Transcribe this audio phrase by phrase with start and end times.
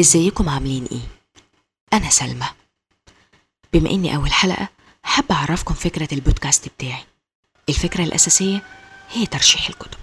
[0.00, 1.08] إزيكم عاملين إيه؟
[1.92, 2.46] أنا سلمى.
[3.72, 4.68] بما إني أول حلقة
[5.02, 7.04] حابة أعرفكم فكرة البودكاست بتاعي.
[7.68, 8.62] الفكرة الأساسية
[9.10, 9.98] هي ترشيح الكتب.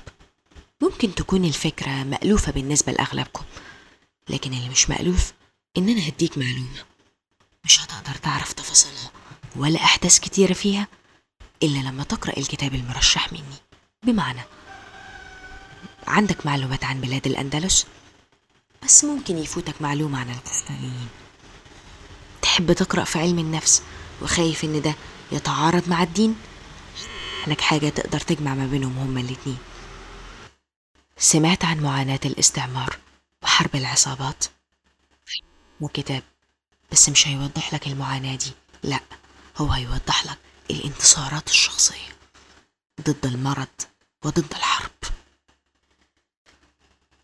[0.81, 3.45] ممكن تكون الفكرة مألوفة بالنسبة لأغلبكم
[4.29, 5.33] لكن اللي مش مألوف
[5.77, 6.83] إن أنا هديك معلومة.
[7.65, 9.11] مش هتقدر تعرف تفاصيلها
[9.55, 10.87] ولا أحداث كتيرة فيها
[11.63, 13.55] إلا لما تقرأ الكتاب المرشح مني.
[14.03, 14.41] بمعنى
[16.07, 17.85] عندك معلومات عن بلاد الأندلس؟
[18.91, 21.09] بس ممكن يفوتك معلومة عن القسطنطينيين
[22.41, 23.83] تحب تقرأ في علم النفس
[24.21, 24.95] وخايف إن ده
[25.31, 26.35] يتعارض مع الدين؟
[27.47, 29.57] لك حاجة تقدر تجمع ما بينهم هما الاتنين.
[31.17, 32.97] سمعت عن معاناة الاستعمار
[33.43, 34.45] وحرب العصابات؟
[35.81, 36.23] وكتاب
[36.91, 38.51] بس مش هيوضح لك المعاناة دي.
[38.83, 38.99] لا
[39.57, 40.37] هو هيوضح لك
[40.71, 42.17] الانتصارات الشخصية
[43.01, 43.67] ضد المرض
[44.25, 44.91] وضد الحرب.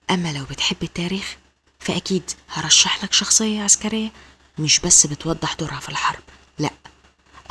[0.09, 1.38] أما لو بتحب التاريخ
[1.88, 4.12] فأكيد هرشح لك شخصية عسكرية
[4.59, 6.23] مش بس بتوضح دورها في الحرب
[6.59, 6.70] لأ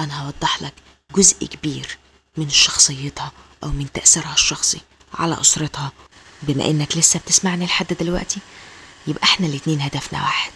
[0.00, 0.72] أنا هوضح لك
[1.14, 1.98] جزء كبير
[2.36, 3.32] من شخصيتها
[3.64, 4.80] أو من تأثيرها الشخصي
[5.14, 5.92] على أسرتها.
[6.42, 8.40] بما إنك لسه بتسمعني لحد دلوقتي
[9.06, 10.52] يبقى إحنا الاتنين هدفنا واحد.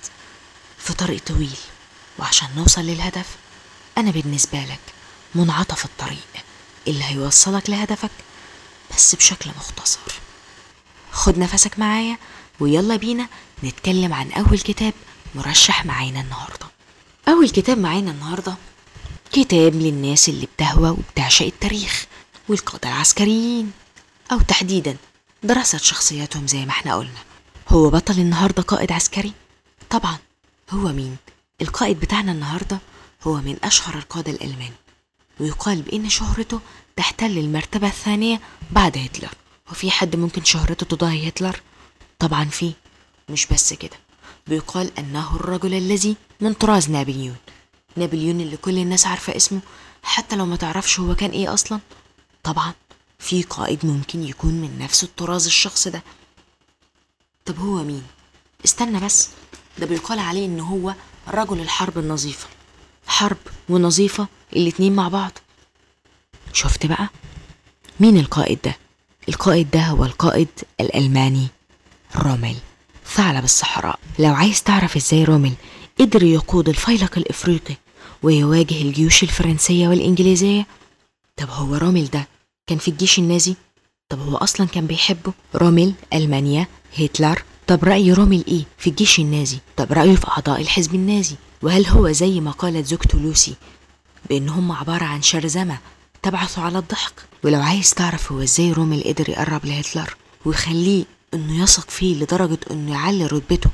[0.78, 1.56] في طريق طويل
[2.19, 3.26] وعشان نوصل للهدف
[3.98, 4.80] أنا بالنسبة لك
[5.34, 6.44] منعطف الطريق
[6.88, 8.10] اللي هيوصلك لهدفك
[8.97, 10.00] بس بشكل مختصر.
[11.12, 12.19] خد نفسك معايا
[12.60, 13.28] ويلا بينا
[13.64, 14.92] نتكلم عن أول كتاب
[15.34, 16.66] مرشح معانا النهاردة
[17.28, 18.55] أول كتاب معانا النهاردة
[19.33, 22.06] كتاب للناس اللي بتهوى وبتعشق التاريخ
[22.48, 23.72] والقادة العسكريين
[24.33, 24.97] أو تحديدا
[25.42, 27.20] دراسة شخصياتهم زي ما إحنا قلنا
[27.69, 29.33] هو بطل النهاردة قائد عسكري؟
[29.91, 30.19] طبعا
[30.70, 31.16] هو مين؟
[31.62, 32.78] القائد بتاعنا النهاردة
[33.22, 34.72] هو من أشهر القادة الألمان
[35.41, 36.61] ويقال بأن شهرته
[36.97, 39.31] تحتل المرتبة الثانية بعد هتلر
[39.70, 41.61] وفي حد ممكن شهرته تضاهي هتلر؟
[42.19, 42.72] طبعا في
[43.30, 43.96] مش بس كده
[44.46, 47.36] بيقال أنه الرجل الذي من طراز نابليون
[47.96, 49.60] نابليون اللي كل الناس عارفة اسمه
[50.02, 51.80] حتى لو ما تعرفش هو كان إيه أصلا
[52.42, 52.72] طبعا
[53.19, 56.02] في قائد ممكن يكون من نفس الطراز الشخص ده
[57.44, 58.02] طب هو مين؟
[58.64, 59.28] استنى بس
[59.78, 60.94] ده بيقال عليه إن هو
[61.28, 62.46] رجل الحرب النظيفة
[63.06, 63.36] حرب
[63.69, 65.32] ونظيفة الاتنين مع بعض
[66.52, 67.08] شفت بقى؟
[68.00, 68.76] مين القائد ده؟
[69.28, 70.48] القائد ده هو القائد
[70.80, 71.48] الألماني
[72.16, 72.56] رومل
[73.15, 73.98] ثعلب الصحراء.
[74.19, 75.53] لو عايز تعرف إزاي رومل
[76.00, 77.76] قدر يقود الفيلق الإفريقي
[78.22, 80.66] ويواجه الجيوش الفرنسية والإنجليزية؟
[81.37, 82.28] طب هو رومل ده
[82.66, 83.54] كان في الجيش النازي؟
[84.09, 86.66] طب هو أصلا كان بيحبه؟ رومل ألمانيا
[86.99, 91.87] هتلر؟ طب رأي رومل إيه في الجيش النازي؟ طب رأيه في أعضاء الحزب النازي؟ وهل
[91.87, 93.54] هو زي ما قالت زوجته لوسي
[94.31, 95.78] بأن هم عبارة عن شرذمة
[96.22, 97.12] تبعثوا على الضحك؟
[97.44, 101.04] ولو عايز تعرف هو إزاي رومل قدر يقرب لهتلر ويخليه
[101.34, 103.70] إنه يثق فيه لدرجة إنه يعلي رتبته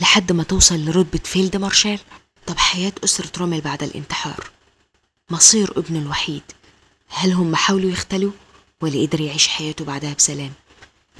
[0.00, 1.98] لحد ما توصل لرتبة field marshal.
[2.46, 4.50] طب حياة أسرة رومل بعد الانتحار.
[5.30, 6.42] مصير ابنه الوحيد.
[7.08, 8.32] هل هم حاولوا يختلوا؟
[8.80, 10.52] ولا قدر يعيش حياته بعدها بسلام.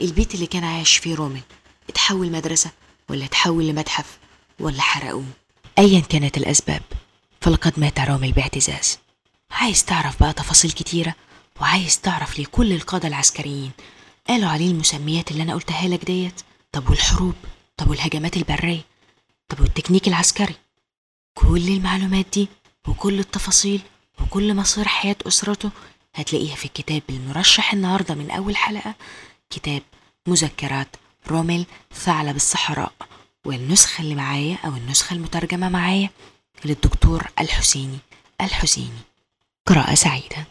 [0.00, 1.41] البيت اللي كان عايش فيه رومل
[1.88, 2.71] اتحول مدرسة
[3.09, 4.19] ولا اتحول لمتحف
[4.60, 5.25] ولا حرقوه؟
[5.78, 6.82] أيا كانت الأسباب
[7.41, 8.98] فلقد مات رومل باعتزاز.
[9.50, 11.15] عايز تعرف بقى تفاصيل كتيرة
[11.60, 13.71] وعايز تعرف ليه كل القادة العسكريين
[14.28, 16.41] قالوا عليه المسميات اللي أنا قلتها لك ديت؟
[16.72, 17.34] طب والحروب؟
[17.77, 18.84] طب والهجمات البرية؟
[19.49, 20.55] طب والتكنيك العسكري؟
[21.34, 22.49] كل المعلومات دي
[22.89, 23.81] وكل التفاصيل
[24.21, 25.71] وكل مصير حياة أسرته
[26.15, 28.94] هتلاقيها في الكتاب المرشح النهاردة من أول حلقة
[29.50, 29.83] كتاب
[30.27, 30.97] مذكرات
[31.28, 32.93] رومل ثعلب الصحراء
[33.47, 36.10] والنسخة اللي معايا أو النسخة المترجمة معايا
[36.65, 37.99] للدكتور الحسيني
[38.41, 38.99] الحسيني.
[39.66, 40.47] قراءة سعيدة.